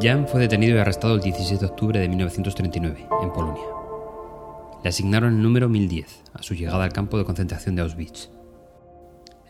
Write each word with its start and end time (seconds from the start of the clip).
Jan 0.00 0.28
fue 0.28 0.40
detenido 0.40 0.76
y 0.76 0.78
arrestado 0.78 1.16
el 1.16 1.20
17 1.20 1.58
de 1.58 1.70
octubre 1.70 1.98
de 1.98 2.08
1939, 2.08 3.08
en 3.20 3.32
Polonia. 3.32 3.64
Le 4.84 4.90
asignaron 4.90 5.34
el 5.34 5.42
número 5.42 5.68
1010 5.68 6.22
a 6.34 6.42
su 6.42 6.54
llegada 6.54 6.84
al 6.84 6.92
campo 6.92 7.18
de 7.18 7.24
concentración 7.24 7.74
de 7.74 7.82
Auschwitz. 7.82 8.30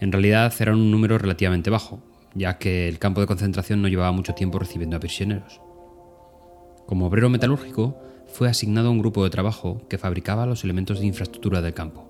En 0.00 0.10
realidad 0.10 0.54
era 0.58 0.72
un 0.72 0.90
número 0.90 1.18
relativamente 1.18 1.68
bajo, 1.68 2.02
ya 2.34 2.56
que 2.56 2.88
el 2.88 2.98
campo 2.98 3.20
de 3.20 3.26
concentración 3.26 3.82
no 3.82 3.88
llevaba 3.88 4.12
mucho 4.12 4.34
tiempo 4.34 4.58
recibiendo 4.58 4.96
a 4.96 5.00
prisioneros. 5.00 5.60
Como 6.86 7.06
obrero 7.08 7.28
metalúrgico, 7.28 8.00
fue 8.26 8.48
asignado 8.48 8.88
a 8.88 8.92
un 8.92 9.00
grupo 9.00 9.24
de 9.24 9.30
trabajo 9.30 9.86
que 9.88 9.98
fabricaba 9.98 10.46
los 10.46 10.64
elementos 10.64 11.00
de 11.00 11.06
infraestructura 11.06 11.60
del 11.60 11.74
campo. 11.74 12.08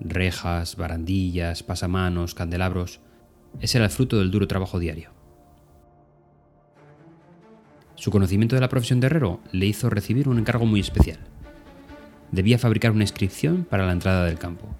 Rejas, 0.00 0.74
barandillas, 0.74 1.62
pasamanos, 1.62 2.34
candelabros. 2.34 3.00
Ese 3.60 3.78
era 3.78 3.84
el 3.84 3.92
fruto 3.92 4.18
del 4.18 4.32
duro 4.32 4.48
trabajo 4.48 4.80
diario. 4.80 5.19
Su 8.00 8.10
conocimiento 8.10 8.54
de 8.56 8.62
la 8.62 8.70
profesión 8.70 8.98
de 8.98 9.08
herrero 9.08 9.40
le 9.52 9.66
hizo 9.66 9.90
recibir 9.90 10.26
un 10.26 10.38
encargo 10.38 10.64
muy 10.64 10.80
especial. 10.80 11.18
Debía 12.32 12.58
fabricar 12.58 12.92
una 12.92 13.04
inscripción 13.04 13.66
para 13.68 13.84
la 13.84 13.92
entrada 13.92 14.24
del 14.24 14.38
campo. 14.38 14.74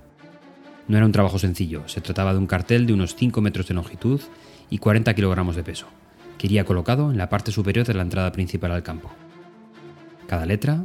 No 0.89 0.97
era 0.97 1.05
un 1.05 1.13
trabajo 1.13 1.39
sencillo, 1.39 1.87
se 1.87 2.01
trataba 2.01 2.33
de 2.33 2.39
un 2.39 2.47
cartel 2.47 2.87
de 2.87 2.95
unos 2.95 3.15
5 3.17 3.43
metros 3.43 3.69
de 3.69 3.75
longitud 3.75 4.23
y 4.71 4.79
40 4.79 5.13
kilogramos 5.13 5.55
de 5.55 5.63
peso, 5.63 5.87
que 6.39 6.47
iría 6.47 6.65
colocado 6.65 7.11
en 7.11 7.19
la 7.19 7.29
parte 7.29 7.53
superior 7.53 7.87
de 7.87 7.93
la 7.93 8.01
entrada 8.01 8.33
principal 8.33 8.73
al 8.73 8.83
campo. 8.83 9.11
Cada 10.27 10.47
letra 10.47 10.83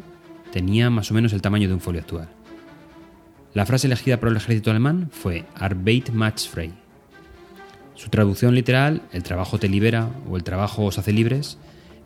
tenía 0.52 0.90
más 0.90 1.12
o 1.12 1.14
menos 1.14 1.32
el 1.32 1.42
tamaño 1.42 1.70
de 1.70 1.76
un 1.76 1.80
folio 1.80 2.02
actual. 2.02 2.28
La 3.54 3.66
frase 3.66 3.88
elegida 3.88 4.20
por 4.20 4.28
el 4.28 4.36
ejército 4.36 4.72
alemán 4.72 5.08
fue 5.10 5.46
Arbeit 5.56 6.10
macht 6.10 6.50
frei. 6.50 6.74
Su 7.94 8.10
traducción 8.10 8.56
literal, 8.56 9.04
el 9.14 9.24
trabajo 9.24 9.58
te 9.58 9.70
libera 9.70 10.10
o 10.30 10.36
el 10.36 10.44
trabajo 10.44 10.84
os 10.84 10.98
hace 10.98 11.14
libres, 11.14 11.58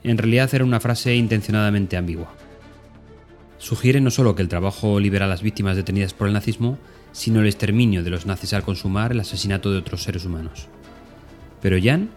en 0.04 0.18
realidad 0.18 0.54
era 0.54 0.64
una 0.64 0.80
frase 0.80 1.16
intencionadamente 1.16 1.98
ambigua. 1.98 2.34
Sugiere 3.58 4.00
no 4.00 4.12
solo 4.12 4.36
que 4.36 4.42
el 4.42 4.48
trabajo 4.48 5.00
libera 5.00 5.26
a 5.26 5.30
las 5.30 5.42
víctimas 5.42 5.76
detenidas 5.76 6.14
por 6.14 6.28
el 6.28 6.34
nazismo, 6.34 6.78
sino 7.12 7.42
el 7.42 7.48
exterminio 7.48 8.04
de 8.04 8.10
los 8.10 8.26
nazis 8.26 8.54
al 8.54 8.64
consumar 8.64 9.12
el 9.12 9.20
asesinato 9.20 9.72
de 9.72 9.80
otros 9.80 10.04
seres 10.04 10.26
humanos. 10.26 10.68
Pero 11.62 11.78
Jan 11.82 12.10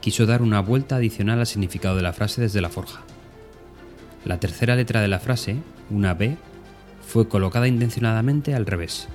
quiso 0.00 0.24
dar 0.24 0.40
una 0.40 0.60
vuelta 0.60 0.96
adicional 0.96 1.40
al 1.40 1.46
significado 1.46 1.96
de 1.96 2.02
la 2.02 2.12
frase 2.12 2.40
desde 2.40 2.60
la 2.60 2.70
forja. 2.70 3.02
La 4.24 4.40
tercera 4.40 4.74
letra 4.74 5.00
de 5.00 5.08
la 5.08 5.18
frase, 5.18 5.56
una 5.90 6.14
B, 6.14 6.36
fue 7.06 7.28
colocada 7.28 7.68
intencionadamente 7.68 8.54
al 8.54 8.66
revés, 8.66 9.08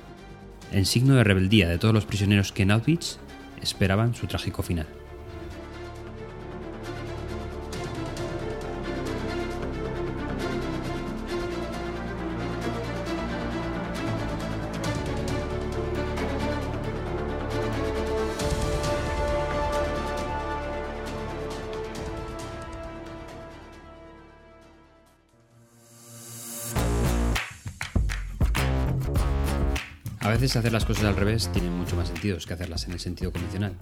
en 0.72 0.86
signo 0.86 1.16
de 1.16 1.24
rebeldía 1.24 1.68
de 1.68 1.78
todos 1.78 1.94
los 1.94 2.06
prisioneros 2.06 2.52
que 2.52 2.62
en 2.62 2.70
Auschwitz 2.70 3.18
esperaban 3.60 4.14
su 4.14 4.26
trágico 4.26 4.62
final. 4.62 4.86
Veces 30.32 30.56
hacer 30.56 30.72
las 30.72 30.84
cosas 30.84 31.04
al 31.04 31.16
revés 31.16 31.50
tiene 31.52 31.68
mucho 31.68 31.94
más 31.94 32.08
sentido 32.08 32.38
que 32.46 32.54
hacerlas 32.54 32.86
en 32.86 32.92
el 32.92 33.00
sentido 33.00 33.32
convencional. 33.32 33.74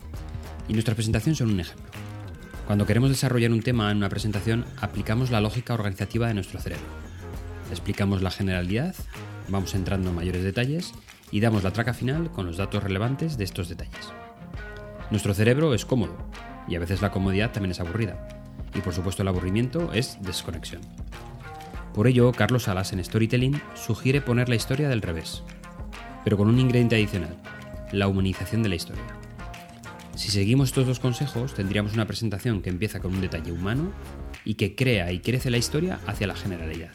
Y 0.68 0.72
nuestras 0.72 0.96
presentaciones 0.96 1.38
son 1.38 1.50
un 1.50 1.60
ejemplo. 1.60 1.90
Cuando 2.66 2.86
queremos 2.86 3.10
desarrollar 3.10 3.52
un 3.52 3.62
tema 3.62 3.90
en 3.90 3.98
una 3.98 4.08
presentación, 4.08 4.64
aplicamos 4.80 5.30
la 5.30 5.40
lógica 5.40 5.74
organizativa 5.74 6.28
de 6.28 6.34
nuestro 6.34 6.60
cerebro. 6.60 6.86
Explicamos 7.70 8.22
la 8.22 8.30
generalidad, 8.30 8.94
vamos 9.48 9.74
entrando 9.74 10.10
en 10.10 10.16
mayores 10.16 10.42
detalles 10.42 10.92
y 11.30 11.40
damos 11.40 11.62
la 11.62 11.72
traca 11.72 11.94
final 11.94 12.30
con 12.32 12.46
los 12.46 12.56
datos 12.56 12.82
relevantes 12.82 13.36
de 13.38 13.44
estos 13.44 13.68
detalles. 13.68 14.12
Nuestro 15.10 15.34
cerebro 15.34 15.74
es 15.74 15.84
cómodo 15.84 16.16
y 16.66 16.74
a 16.74 16.80
veces 16.80 17.00
la 17.00 17.10
comodidad 17.10 17.52
también 17.52 17.72
es 17.72 17.80
aburrida. 17.80 18.28
Y 18.74 18.80
por 18.80 18.94
supuesto 18.94 19.22
el 19.22 19.28
aburrimiento 19.28 19.92
es 19.92 20.18
desconexión. 20.20 20.82
Por 21.94 22.06
ello, 22.06 22.32
Carlos 22.32 22.64
Salas 22.64 22.92
en 22.92 23.04
Storytelling 23.04 23.60
sugiere 23.74 24.20
poner 24.20 24.48
la 24.48 24.54
historia 24.54 24.88
del 24.88 25.02
revés, 25.02 25.42
pero 26.24 26.36
con 26.36 26.48
un 26.48 26.58
ingrediente 26.58 26.96
adicional, 26.96 27.36
la 27.92 28.08
humanización 28.08 28.62
de 28.62 28.68
la 28.68 28.74
historia. 28.76 29.04
Si 30.16 30.30
seguimos 30.30 30.68
estos 30.68 30.86
dos 30.86 31.00
consejos, 31.00 31.54
tendríamos 31.54 31.94
una 31.94 32.06
presentación 32.06 32.62
que 32.62 32.70
empieza 32.70 33.00
con 33.00 33.14
un 33.14 33.20
detalle 33.20 33.52
humano 33.52 33.92
y 34.44 34.54
que 34.54 34.74
crea 34.74 35.12
y 35.12 35.20
crece 35.20 35.50
la 35.50 35.58
historia 35.58 35.98
hacia 36.06 36.26
la 36.26 36.36
generalidad. 36.36 36.92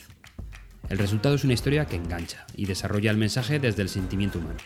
El 0.90 1.00
resultado 1.00 1.34
es 1.34 1.44
una 1.44 1.54
historia 1.54 1.86
que 1.86 1.96
engancha 1.96 2.46
y 2.56 2.66
desarrolla 2.66 3.10
el 3.10 3.18
mensaje 3.18 3.60
desde 3.60 3.82
el 3.82 3.90
sentimiento 3.90 4.38
humano. 4.38 4.60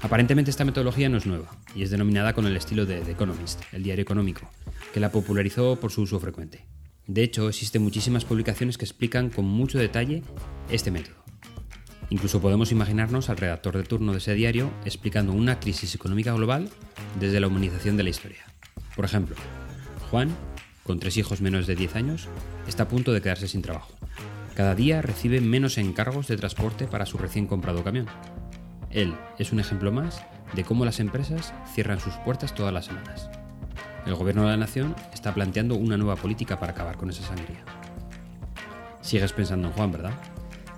Aparentemente 0.00 0.50
esta 0.50 0.64
metodología 0.64 1.08
no 1.08 1.16
es 1.16 1.26
nueva 1.26 1.56
y 1.74 1.82
es 1.82 1.90
denominada 1.90 2.32
con 2.34 2.46
el 2.46 2.56
estilo 2.56 2.86
de 2.86 3.00
The 3.00 3.12
Economist, 3.12 3.62
el 3.72 3.82
diario 3.82 4.02
económico, 4.02 4.48
que 4.92 5.00
la 5.00 5.10
popularizó 5.10 5.80
por 5.80 5.90
su 5.90 6.02
uso 6.02 6.20
frecuente. 6.20 6.66
De 7.06 7.22
hecho, 7.22 7.48
existen 7.48 7.82
muchísimas 7.82 8.24
publicaciones 8.24 8.76
que 8.76 8.84
explican 8.84 9.30
con 9.30 9.46
mucho 9.46 9.78
detalle 9.78 10.22
este 10.70 10.90
método. 10.90 11.27
Incluso 12.10 12.40
podemos 12.40 12.72
imaginarnos 12.72 13.28
al 13.28 13.36
redactor 13.36 13.76
de 13.76 13.84
turno 13.84 14.12
de 14.12 14.18
ese 14.18 14.34
diario 14.34 14.70
explicando 14.84 15.32
una 15.32 15.60
crisis 15.60 15.94
económica 15.94 16.32
global 16.32 16.70
desde 17.20 17.40
la 17.40 17.48
humanización 17.48 17.96
de 17.96 18.02
la 18.02 18.10
historia. 18.10 18.44
Por 18.96 19.04
ejemplo, 19.04 19.36
Juan, 20.10 20.30
con 20.84 20.98
tres 20.98 21.18
hijos 21.18 21.42
menos 21.42 21.66
de 21.66 21.76
10 21.76 21.96
años, 21.96 22.28
está 22.66 22.84
a 22.84 22.88
punto 22.88 23.12
de 23.12 23.20
quedarse 23.20 23.46
sin 23.46 23.62
trabajo. 23.62 23.92
Cada 24.54 24.74
día 24.74 25.02
recibe 25.02 25.40
menos 25.40 25.76
encargos 25.78 26.28
de 26.28 26.36
transporte 26.36 26.86
para 26.86 27.06
su 27.06 27.18
recién 27.18 27.46
comprado 27.46 27.84
camión. 27.84 28.06
Él 28.90 29.14
es 29.38 29.52
un 29.52 29.60
ejemplo 29.60 29.92
más 29.92 30.24
de 30.54 30.64
cómo 30.64 30.84
las 30.84 31.00
empresas 31.00 31.52
cierran 31.74 32.00
sus 32.00 32.14
puertas 32.14 32.54
todas 32.54 32.72
las 32.72 32.86
semanas. 32.86 33.28
El 34.06 34.14
gobierno 34.14 34.42
de 34.42 34.48
la 34.48 34.56
nación 34.56 34.96
está 35.12 35.34
planteando 35.34 35.74
una 35.74 35.98
nueva 35.98 36.16
política 36.16 36.58
para 36.58 36.72
acabar 36.72 36.96
con 36.96 37.10
esa 37.10 37.22
sangría. 37.22 37.62
Sigues 39.02 39.32
pensando 39.34 39.68
en 39.68 39.74
Juan, 39.74 39.92
¿verdad? 39.92 40.14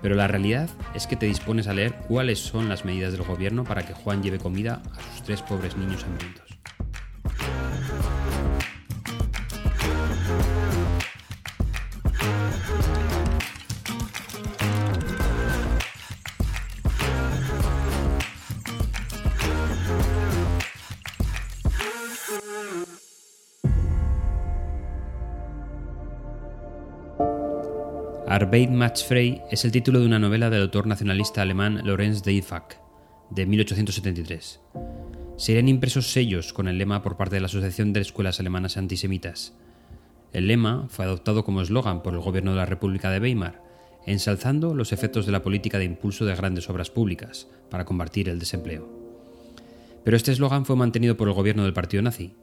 Pero 0.01 0.15
la 0.15 0.27
realidad 0.27 0.69
es 0.95 1.07
que 1.07 1.15
te 1.15 1.27
dispones 1.27 1.67
a 1.67 1.73
leer 1.73 1.93
cuáles 2.07 2.39
son 2.39 2.69
las 2.69 2.85
medidas 2.85 3.13
del 3.13 3.23
gobierno 3.23 3.63
para 3.63 3.85
que 3.85 3.93
Juan 3.93 4.23
lleve 4.23 4.39
comida 4.39 4.81
a 4.91 5.13
sus 5.13 5.23
tres 5.23 5.41
pobres 5.41 5.77
niños 5.77 6.03
hambrientos. 6.03 6.50
Arbeit 28.31 28.69
macht 28.71 29.03
frei 29.03 29.41
es 29.51 29.65
el 29.65 29.73
título 29.73 29.99
de 29.99 30.05
una 30.05 30.17
novela 30.17 30.49
del 30.49 30.61
autor 30.61 30.87
nacionalista 30.87 31.41
alemán 31.41 31.81
Lorenz 31.83 32.23
Deifach, 32.23 32.77
de 33.29 33.45
1873. 33.45 34.61
Serían 35.35 35.67
impresos 35.67 36.13
sellos 36.13 36.53
con 36.53 36.69
el 36.69 36.77
lema 36.77 37.01
por 37.01 37.17
parte 37.17 37.35
de 37.35 37.41
la 37.41 37.47
Asociación 37.47 37.91
de 37.91 37.99
Escuelas 37.99 38.39
Alemanas 38.39 38.77
Antisemitas. 38.77 39.53
El 40.31 40.47
lema 40.47 40.87
fue 40.87 41.03
adoptado 41.03 41.43
como 41.43 41.61
eslogan 41.61 42.01
por 42.01 42.13
el 42.13 42.21
gobierno 42.21 42.51
de 42.51 42.57
la 42.57 42.65
República 42.65 43.11
de 43.11 43.19
Weimar, 43.19 43.61
ensalzando 44.05 44.75
los 44.75 44.93
efectos 44.93 45.25
de 45.25 45.33
la 45.33 45.43
política 45.43 45.77
de 45.77 45.83
impulso 45.83 46.23
de 46.23 46.33
grandes 46.33 46.69
obras 46.69 46.89
públicas 46.89 47.49
para 47.69 47.83
combatir 47.83 48.29
el 48.29 48.39
desempleo. 48.39 48.87
Pero 50.05 50.15
este 50.15 50.31
eslogan 50.31 50.65
fue 50.65 50.77
mantenido 50.77 51.17
por 51.17 51.27
el 51.27 51.33
gobierno 51.33 51.65
del 51.65 51.73
partido 51.73 52.01
nazi 52.01 52.33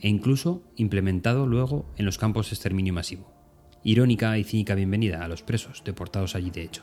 e 0.00 0.08
incluso 0.08 0.62
implementado 0.76 1.46
luego 1.46 1.84
en 1.98 2.06
los 2.06 2.16
campos 2.16 2.48
de 2.48 2.54
exterminio 2.54 2.94
masivo 2.94 3.33
irónica 3.84 4.38
y 4.38 4.44
cínica 4.44 4.74
bienvenida 4.74 5.22
a 5.22 5.28
los 5.28 5.42
presos 5.42 5.82
deportados 5.84 6.34
allí 6.34 6.50
de 6.50 6.62
hecho. 6.62 6.82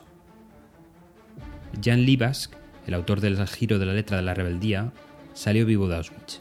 Jan 1.82 2.06
Libask, 2.06 2.54
el 2.86 2.94
autor 2.94 3.20
del 3.20 3.44
giro 3.48 3.80
de 3.80 3.86
la 3.86 3.92
letra 3.92 4.16
de 4.16 4.22
la 4.22 4.34
rebeldía, 4.34 4.92
salió 5.34 5.66
vivo 5.66 5.88
de 5.88 5.96
Auschwitz, 5.96 6.40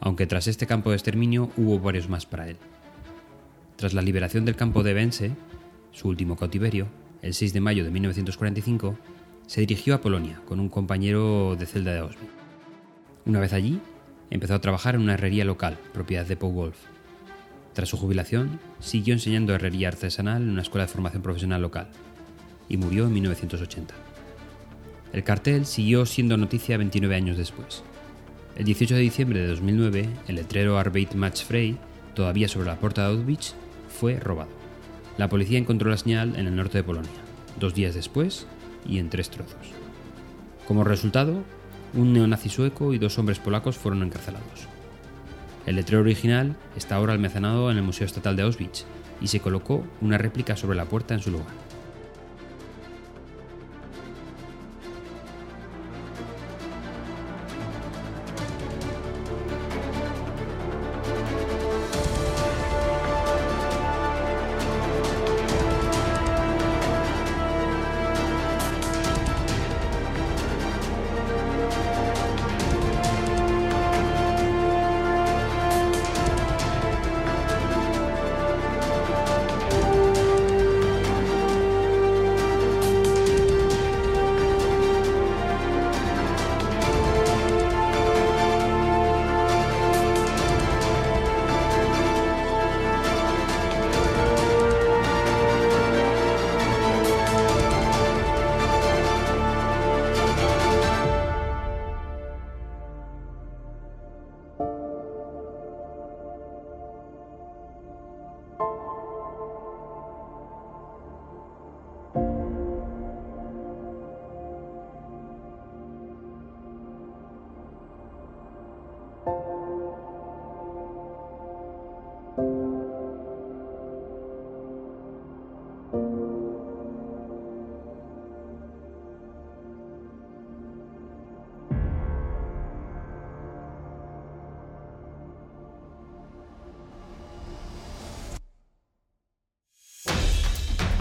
aunque 0.00 0.26
tras 0.26 0.46
este 0.46 0.66
campo 0.66 0.88
de 0.88 0.96
exterminio 0.96 1.50
hubo 1.58 1.78
varios 1.78 2.08
más 2.08 2.24
para 2.24 2.48
él. 2.48 2.56
Tras 3.76 3.92
la 3.92 4.00
liberación 4.00 4.46
del 4.46 4.56
campo 4.56 4.82
de 4.82 4.94
Vence, 4.94 5.32
su 5.92 6.08
último 6.08 6.36
cautiverio, 6.36 6.88
el 7.20 7.34
6 7.34 7.52
de 7.52 7.60
mayo 7.60 7.84
de 7.84 7.90
1945, 7.90 8.98
se 9.46 9.60
dirigió 9.60 9.94
a 9.94 10.00
Polonia 10.00 10.40
con 10.46 10.60
un 10.60 10.70
compañero 10.70 11.56
de 11.56 11.66
celda 11.66 11.92
de 11.92 11.98
Auschwitz. 11.98 12.32
Una 13.26 13.40
vez 13.40 13.52
allí, 13.52 13.80
empezó 14.30 14.54
a 14.54 14.60
trabajar 14.60 14.94
en 14.94 15.02
una 15.02 15.14
herrería 15.14 15.44
local, 15.44 15.76
propiedad 15.92 16.24
de 16.24 16.36
Paul 16.36 16.72
tras 17.72 17.88
su 17.88 17.96
jubilación, 17.96 18.58
siguió 18.80 19.14
enseñando 19.14 19.54
herrería 19.54 19.88
artesanal 19.88 20.42
en 20.42 20.50
una 20.50 20.62
escuela 20.62 20.86
de 20.86 20.92
formación 20.92 21.22
profesional 21.22 21.62
local 21.62 21.88
y 22.68 22.76
murió 22.76 23.06
en 23.06 23.12
1980. 23.12 23.94
El 25.12 25.24
cartel 25.24 25.66
siguió 25.66 26.06
siendo 26.06 26.36
noticia 26.36 26.76
29 26.76 27.14
años 27.14 27.36
después. 27.36 27.82
El 28.56 28.64
18 28.64 28.94
de 28.94 29.00
diciembre 29.00 29.40
de 29.40 29.48
2009, 29.48 30.08
el 30.28 30.34
letrero 30.36 30.78
Arbeit 30.78 31.14
Match 31.14 31.44
Frey, 31.44 31.76
todavía 32.14 32.48
sobre 32.48 32.66
la 32.66 32.76
puerta 32.76 33.02
de 33.02 33.14
Auschwitz, 33.14 33.54
fue 33.88 34.18
robado. 34.20 34.50
La 35.18 35.28
policía 35.28 35.58
encontró 35.58 35.90
la 35.90 35.96
señal 35.96 36.36
en 36.36 36.46
el 36.46 36.56
norte 36.56 36.78
de 36.78 36.84
Polonia, 36.84 37.10
dos 37.58 37.74
días 37.74 37.94
después 37.94 38.46
y 38.86 38.98
en 38.98 39.10
tres 39.10 39.30
trozos. 39.30 39.58
Como 40.66 40.84
resultado, 40.84 41.42
un 41.94 42.12
neonazi 42.12 42.48
sueco 42.48 42.94
y 42.94 42.98
dos 42.98 43.18
hombres 43.18 43.40
polacos 43.40 43.76
fueron 43.76 44.02
encarcelados. 44.02 44.68
El 45.66 45.76
letrero 45.76 46.00
original 46.00 46.56
está 46.76 46.96
ahora 46.96 47.12
almacenado 47.12 47.70
en 47.70 47.76
el 47.76 47.82
Museo 47.82 48.06
Estatal 48.06 48.36
de 48.36 48.42
Auschwitz 48.42 48.84
y 49.20 49.28
se 49.28 49.40
colocó 49.40 49.84
una 50.00 50.18
réplica 50.18 50.56
sobre 50.56 50.76
la 50.76 50.86
puerta 50.86 51.14
en 51.14 51.20
su 51.20 51.30
lugar. 51.30 51.69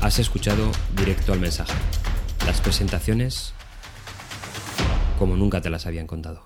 Has 0.09 0.17
escuchado 0.17 0.71
directo 0.97 1.33
al 1.33 1.39
mensaje. 1.39 1.71
Las 2.47 2.61
presentaciones 2.61 3.53
como 5.19 5.37
nunca 5.37 5.61
te 5.61 5.69
las 5.69 5.85
habían 5.85 6.07
contado. 6.07 6.41